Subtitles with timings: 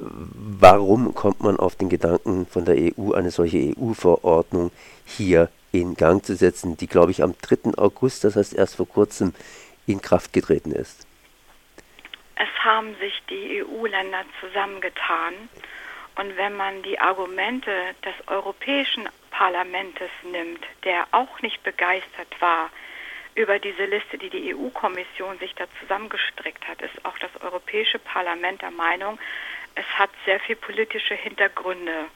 [0.00, 4.70] Warum kommt man auf den Gedanken von der EU, eine solche EU-Verordnung
[5.04, 7.76] hier in Gang zu setzen, die, glaube ich, am 3.
[7.76, 9.34] August, das heißt erst vor kurzem,
[9.86, 11.06] in Kraft getreten ist?
[12.36, 15.34] Es haben sich die EU-Länder zusammengetan.
[16.16, 17.70] Und wenn man die Argumente
[18.04, 22.70] des Europäischen Parlaments nimmt, der auch nicht begeistert war
[23.34, 28.60] über diese Liste, die die EU-Kommission sich da zusammengestrickt hat, ist auch das Europäische Parlament
[28.62, 29.18] der Meinung,
[29.74, 32.06] es hat sehr viel politische Hintergründe,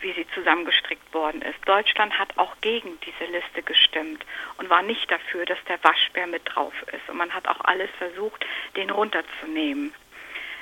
[0.00, 1.58] wie sie zusammengestrickt worden ist.
[1.64, 4.24] Deutschland hat auch gegen diese Liste gestimmt
[4.58, 7.08] und war nicht dafür, dass der Waschbär mit drauf ist.
[7.08, 8.44] Und man hat auch alles versucht,
[8.76, 9.94] den runterzunehmen.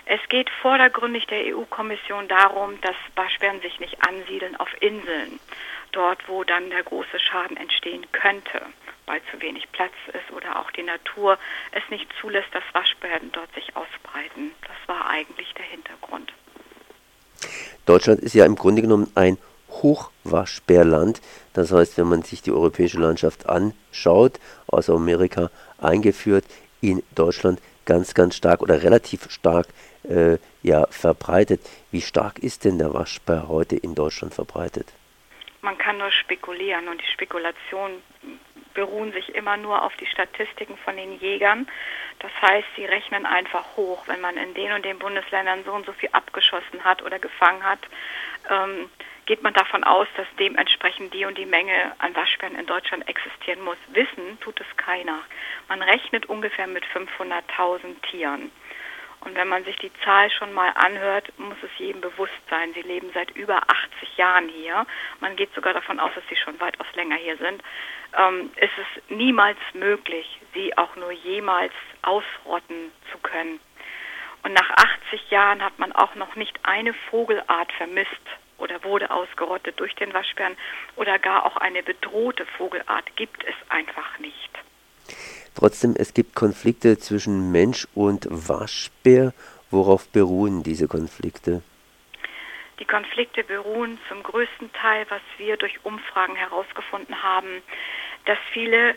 [0.06, 5.40] Es geht vordergründig der EU-Kommission darum, dass Waschbären sich nicht ansiedeln auf Inseln,
[5.94, 8.60] dort wo dann der große Schaden entstehen könnte,
[9.06, 11.38] weil zu wenig Platz ist oder auch die Natur
[11.72, 14.52] es nicht zulässt, dass Waschbären dort sich ausbreiten.
[14.62, 16.32] Das war eigentlich der Hintergrund.
[17.86, 19.38] Deutschland ist ja im Grunde genommen ein
[19.70, 21.20] Hochwaschbärland.
[21.52, 26.44] Das heißt, wenn man sich die europäische Landschaft anschaut, aus Amerika eingeführt,
[26.80, 29.68] in Deutschland ganz, ganz stark oder relativ stark
[30.04, 31.60] äh, ja, verbreitet.
[31.90, 34.86] Wie stark ist denn der Waschbär heute in Deutschland verbreitet?
[35.64, 38.02] Man kann nur spekulieren und die Spekulationen
[38.74, 41.66] beruhen sich immer nur auf die Statistiken von den Jägern.
[42.18, 45.86] Das heißt, sie rechnen einfach hoch, wenn man in den und den Bundesländern so und
[45.86, 47.78] so viel abgeschossen hat oder gefangen hat,
[48.50, 48.90] ähm,
[49.24, 53.62] geht man davon aus, dass dementsprechend die und die Menge an Waschbären in Deutschland existieren
[53.62, 53.78] muss.
[53.88, 55.20] Wissen tut es keiner.
[55.68, 58.52] Man rechnet ungefähr mit 500.000 Tieren.
[59.24, 62.74] Und wenn man sich die Zahl schon mal anhört, muss es jedem bewusst sein.
[62.74, 64.86] Sie leben seit über 80 Jahren hier.
[65.20, 67.62] Man geht sogar davon aus, dass sie schon weitaus länger hier sind.
[68.16, 73.60] Ähm, ist es niemals möglich, sie auch nur jemals ausrotten zu können.
[74.42, 78.10] Und nach 80 Jahren hat man auch noch nicht eine Vogelart vermisst
[78.58, 80.56] oder wurde ausgerottet durch den Waschbären
[80.96, 84.50] oder gar auch eine bedrohte Vogelart gibt es einfach nicht.
[85.54, 89.32] Trotzdem, es gibt Konflikte zwischen Mensch und Waschbär.
[89.70, 91.62] Worauf beruhen diese Konflikte?
[92.80, 97.62] Die Konflikte beruhen zum größten Teil, was wir durch Umfragen herausgefunden haben,
[98.24, 98.96] dass viele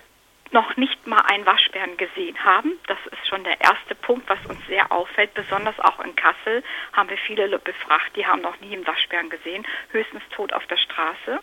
[0.52, 2.74] noch nicht mal einen Waschbären gesehen haben.
[2.88, 5.34] Das ist schon der erste Punkt, was uns sehr auffällt.
[5.34, 6.64] Besonders auch in Kassel
[6.94, 10.78] haben wir viele befragt, die haben noch nie einen Waschbären gesehen, höchstens tot auf der
[10.78, 11.40] Straße.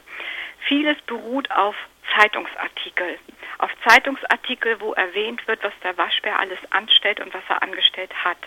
[0.66, 1.76] Vieles beruht auf
[2.16, 3.18] Zeitungsartikel.
[3.58, 8.38] Auf Zeitungsartikel, wo erwähnt wird, was der Waschbär alles anstellt und was er angestellt hat.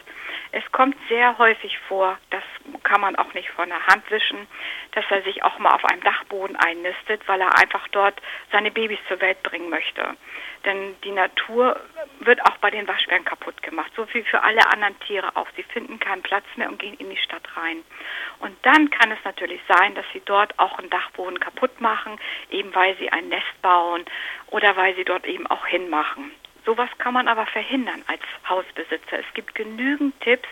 [0.52, 2.44] Es kommt sehr häufig vor, das
[2.88, 4.48] kann man auch nicht von der Hand wischen,
[4.94, 8.20] dass er sich auch mal auf einem Dachboden einnistet, weil er einfach dort
[8.52, 10.16] seine Babys zur Welt bringen möchte.
[10.64, 11.80] Denn die Natur
[12.22, 15.48] wird auch bei den Waschbären kaputt gemacht, so wie für alle anderen Tiere auch.
[15.58, 17.84] Sie finden keinen Platz mehr und gehen in die Stadt rein.
[18.40, 22.18] Und dann kann es natürlich sein, dass sie dort auch einen Dachboden kaputt machen,
[22.50, 24.06] eben weil sie ein Nest bauen
[24.48, 26.32] oder weil sie dort eben auch hinmachen.
[26.68, 29.20] Sowas kann man aber verhindern als Hausbesitzer.
[29.20, 30.50] Es gibt genügend Tipps.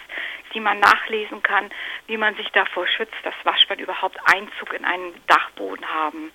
[0.53, 1.69] die man nachlesen kann,
[2.07, 6.31] wie man sich davor schützt, dass Waschbären überhaupt Einzug in einen Dachboden haben.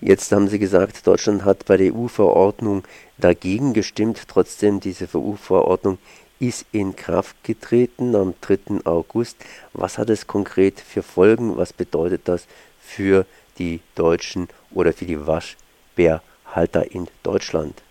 [0.00, 2.84] Jetzt haben Sie gesagt, Deutschland hat bei der EU-Verordnung
[3.18, 4.26] dagegen gestimmt.
[4.28, 5.98] Trotzdem, diese EU-Verordnung
[6.38, 8.86] ist in Kraft getreten am 3.
[8.86, 9.44] August.
[9.74, 11.58] Was hat es konkret für Folgen?
[11.58, 12.48] Was bedeutet das
[12.80, 13.26] für
[13.58, 17.82] die Deutschen oder für die Waschbärhalter in Deutschland?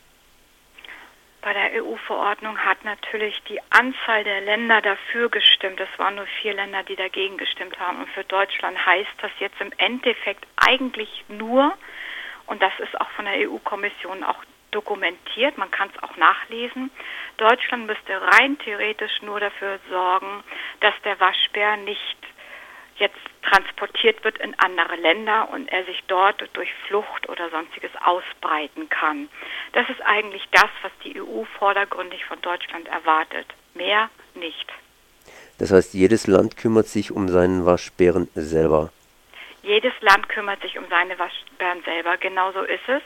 [1.46, 5.80] Bei der EU-Verordnung hat natürlich die Anzahl der Länder dafür gestimmt.
[5.80, 8.00] Es waren nur vier Länder, die dagegen gestimmt haben.
[8.00, 11.78] Und für Deutschland heißt das jetzt im Endeffekt eigentlich nur,
[12.48, 16.90] und das ist auch von der EU-Kommission auch dokumentiert, man kann es auch nachlesen,
[17.38, 20.44] Deutschland müsste rein theoretisch nur dafür sorgen,
[20.80, 22.18] dass der Waschbär nicht
[22.98, 28.90] jetzt transportiert wird in andere Länder und er sich dort durch Flucht oder sonstiges ausbreiten
[28.90, 29.30] kann.
[29.76, 33.46] Das ist eigentlich das, was die EU vordergründig von Deutschland erwartet.
[33.74, 34.72] Mehr nicht.
[35.58, 38.90] Das heißt, jedes Land kümmert sich um seinen Waschbären selber.
[39.64, 42.16] Jedes Land kümmert sich um seine Waschbären selber.
[42.16, 43.02] Genauso ist es.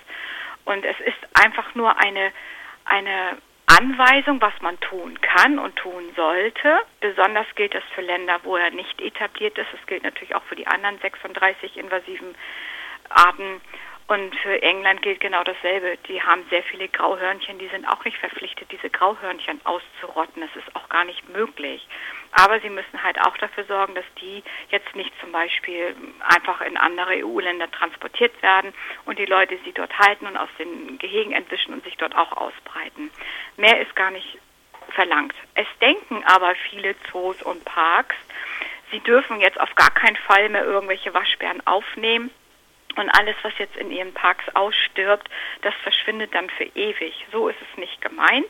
[0.65, 2.31] Und es ist einfach nur eine,
[2.85, 6.81] eine Anweisung, was man tun kann und tun sollte.
[6.99, 9.69] Besonders gilt das für Länder, wo er nicht etabliert ist.
[9.73, 12.35] Es gilt natürlich auch für die anderen 36 invasiven
[13.09, 13.59] Arten.
[14.09, 15.95] Und für England gilt genau dasselbe.
[16.07, 20.41] Die haben sehr viele Grauhörnchen, die sind auch nicht verpflichtet, diese Grauhörnchen auszurotten.
[20.41, 21.87] Das ist auch gar nicht möglich.
[22.31, 25.95] Aber sie müssen halt auch dafür sorgen, dass die jetzt nicht zum Beispiel
[26.27, 28.73] einfach in andere EU-Länder transportiert werden
[29.05, 32.31] und die Leute sie dort halten und aus den Gehegen entwischen und sich dort auch
[32.31, 33.11] ausbreiten.
[33.57, 34.39] Mehr ist gar nicht
[34.89, 35.35] verlangt.
[35.53, 38.15] Es denken aber viele Zoos und Parks,
[38.89, 42.31] sie dürfen jetzt auf gar keinen Fall mehr irgendwelche Waschbären aufnehmen
[42.95, 45.29] und alles, was jetzt in ihren Parks ausstirbt,
[45.61, 47.13] das verschwindet dann für ewig.
[47.31, 48.47] So ist es nicht gemeint.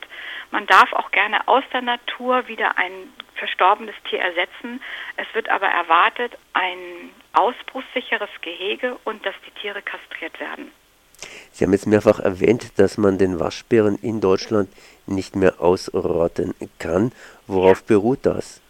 [0.50, 4.82] Man darf auch gerne aus der Natur wieder ein verstorbenes Tier ersetzen.
[5.16, 10.72] Es wird aber erwartet ein ausbruchssicheres Gehege und dass die Tiere kastriert werden.
[11.52, 14.70] Sie haben jetzt mehrfach erwähnt, dass man den Waschbären in Deutschland
[15.06, 17.12] nicht mehr ausrotten kann.
[17.46, 18.20] Worauf beruht?
[18.22, 18.62] Das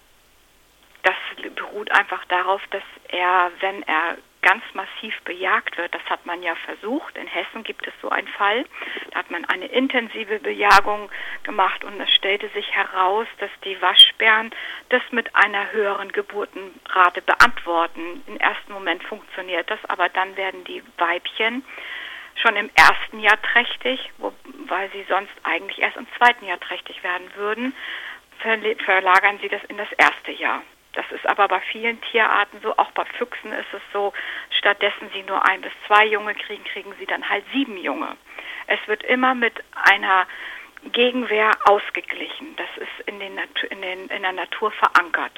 [1.80, 5.94] beruht einfach darauf, dass er, wenn er ganz massiv bejagt wird.
[5.94, 7.16] Das hat man ja versucht.
[7.16, 8.64] In Hessen gibt es so einen Fall.
[9.10, 11.10] Da hat man eine intensive Bejagung
[11.42, 14.50] gemacht und es stellte sich heraus, dass die Waschbären
[14.90, 18.22] das mit einer höheren Geburtenrate beantworten.
[18.26, 21.64] Im ersten Moment funktioniert das, aber dann werden die Weibchen
[22.34, 24.32] schon im ersten Jahr trächtig, wo,
[24.66, 27.74] weil sie sonst eigentlich erst im zweiten Jahr trächtig werden würden,
[28.84, 30.62] verlagern sie das in das erste Jahr.
[30.92, 34.12] Das ist aber bei vielen Tierarten so, auch bei Füchsen ist es so,
[34.58, 38.16] stattdessen sie nur ein bis zwei Junge kriegen, kriegen sie dann halt sieben Junge.
[38.66, 40.26] Es wird immer mit einer
[40.92, 42.56] Gegenwehr ausgeglichen.
[42.56, 43.38] Das ist in, den
[43.70, 45.32] in, den, in der Natur verankert.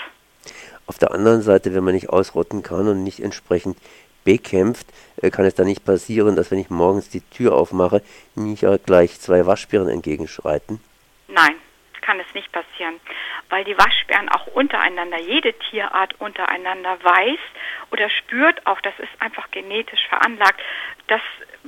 [0.86, 3.76] Auf der anderen Seite, wenn man nicht ausrotten kann und nicht entsprechend
[4.24, 4.86] bekämpft,
[5.20, 8.02] äh, kann es da nicht passieren, dass wenn ich morgens die Tür aufmache,
[8.34, 10.80] mir gleich zwei Waschbären entgegenschreiten?
[11.28, 11.56] Nein,
[12.02, 13.00] kann es nicht passieren,
[13.48, 17.40] weil die Waschbären auch untereinander, jede Tierart untereinander weiß
[17.90, 20.60] oder spürt auch, das ist einfach genetisch veranlagt,
[21.06, 21.22] dass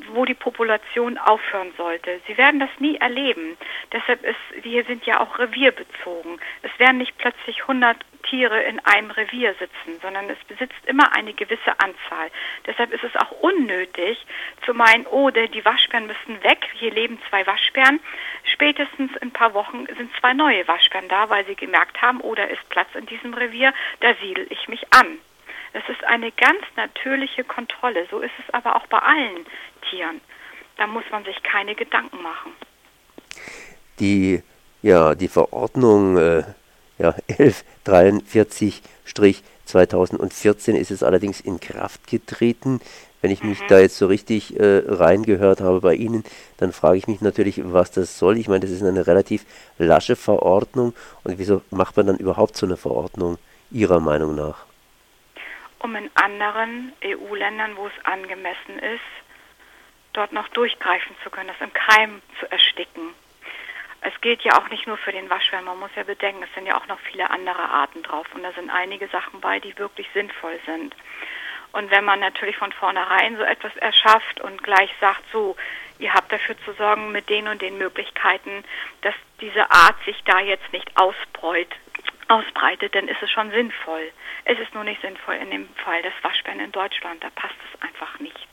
[0.08, 2.20] wo die Population aufhören sollte.
[2.26, 3.56] Sie werden das nie erleben.
[3.92, 6.40] Deshalb ist, wir sind ja auch revierbezogen.
[6.62, 7.96] Es werden nicht plötzlich 100
[8.28, 12.30] Tiere in einem Revier sitzen, sondern es besitzt immer eine gewisse Anzahl.
[12.66, 14.18] Deshalb ist es auch unnötig
[14.64, 18.00] zu meinen, oh, die Waschbären müssen weg, hier leben zwei Waschbären.
[18.54, 22.34] Spätestens in ein paar Wochen sind zwei neue Waschbären da, weil sie gemerkt haben, oh,
[22.34, 25.18] ist Platz in diesem Revier, da siedel ich mich an.
[25.72, 28.06] Es ist eine ganz natürliche Kontrolle.
[28.10, 29.44] So ist es aber auch bei allen
[29.90, 30.20] Tieren.
[30.76, 32.52] Da muss man sich keine Gedanken machen.
[33.98, 34.40] Die,
[34.82, 36.44] ja, die Verordnung äh,
[36.98, 37.16] ja,
[37.86, 42.80] 1143-2014 ist es allerdings in Kraft getreten.
[43.24, 43.68] Wenn ich mich mhm.
[43.68, 46.24] da jetzt so richtig äh, reingehört habe bei Ihnen,
[46.58, 48.36] dann frage ich mich natürlich, was das soll.
[48.36, 49.46] Ich meine, das ist eine relativ
[49.78, 50.92] lasche Verordnung.
[51.22, 53.38] Und wieso macht man dann überhaupt so eine Verordnung
[53.70, 54.66] Ihrer Meinung nach?
[55.84, 59.04] um in anderen EU-Ländern, wo es angemessen ist,
[60.14, 63.10] dort noch durchgreifen zu können, das im Keim zu ersticken.
[64.00, 66.66] Es gilt ja auch nicht nur für den Waschbären, man muss ja bedenken, es sind
[66.66, 70.08] ja auch noch viele andere Arten drauf und da sind einige Sachen bei, die wirklich
[70.14, 70.94] sinnvoll sind.
[71.74, 75.56] Und wenn man natürlich von vornherein so etwas erschafft und gleich sagt, so,
[75.98, 78.62] ihr habt dafür zu sorgen mit den und den Möglichkeiten,
[79.02, 81.66] dass diese Art sich da jetzt nicht ausbreut,
[82.28, 84.12] ausbreitet, dann ist es schon sinnvoll.
[84.44, 87.24] Es ist nur nicht sinnvoll in dem Fall des Waschbären in Deutschland.
[87.24, 88.48] Da passt es einfach nicht.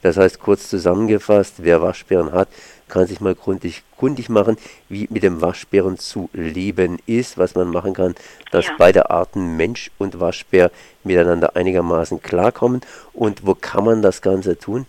[0.00, 2.48] Das heißt, kurz zusammengefasst, wer Waschbären hat,
[2.88, 4.56] kann sich mal gründlich kundig machen,
[4.88, 8.14] wie mit dem Waschbären zu leben ist, was man machen kann,
[8.50, 8.74] dass Ja.
[8.78, 10.70] beide Arten Mensch und Waschbär
[11.04, 12.80] miteinander einigermaßen klarkommen.
[13.12, 14.86] Und wo kann man das Ganze tun?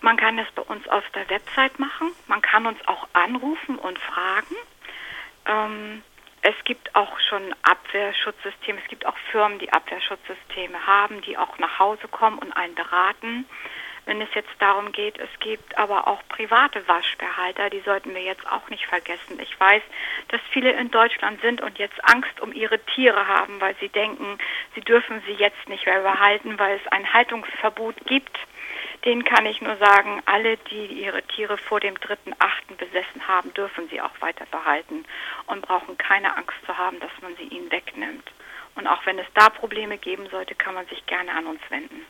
[0.00, 2.12] Man kann es bei uns auf der Website machen.
[2.28, 4.54] Man kann uns auch anrufen und fragen.
[5.46, 6.02] Ähm,
[6.42, 8.78] es gibt auch schon Abwehrschutzsysteme.
[8.82, 13.46] Es gibt auch Firmen, die Abwehrschutzsysteme haben, die auch nach Hause kommen und einen beraten.
[14.06, 18.46] Wenn es jetzt darum geht, es gibt aber auch private Waschbärhalter, die sollten wir jetzt
[18.46, 19.40] auch nicht vergessen.
[19.40, 19.82] Ich weiß,
[20.28, 24.38] dass viele in Deutschland sind und jetzt Angst um ihre Tiere haben, weil sie denken,
[24.76, 28.38] sie dürfen sie jetzt nicht mehr behalten, weil es ein Haltungsverbot gibt.
[29.04, 32.76] Den kann ich nur sagen, alle, die ihre Tiere vor dem 3.8.
[32.78, 35.04] besessen haben, dürfen sie auch weiter behalten
[35.46, 38.30] und brauchen keine Angst zu haben, dass man sie ihnen wegnimmt.
[38.76, 42.06] Und auch wenn es da Probleme geben sollte, kann man sich gerne an uns wenden.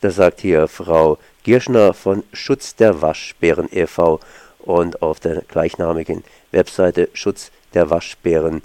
[0.00, 4.20] Das sagt hier Frau Girschner von Schutz der Waschbären e.V.
[4.60, 8.62] und auf der gleichnamigen Webseite Schutz der Waschbären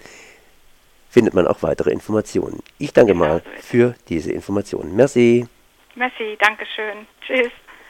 [1.09, 2.61] findet man auch weitere Informationen.
[2.77, 4.95] Ich danke Genau mal für diese Informationen.
[4.95, 5.47] Merci.
[5.95, 7.07] Merci, Dankeschön.
[7.25, 7.51] Tschüss.